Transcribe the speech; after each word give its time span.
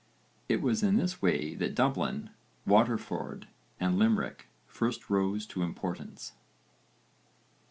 It 0.49 0.63
was 0.63 0.81
in 0.81 0.97
this 0.97 1.21
way 1.21 1.53
that 1.53 1.75
Dublin, 1.75 2.31
Waterford 2.65 3.47
and 3.79 3.99
Limerick 3.99 4.47
first 4.67 5.11
rose 5.11 5.45
to 5.45 5.61
importance. 5.61 6.33